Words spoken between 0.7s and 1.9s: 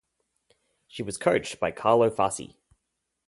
She was coached by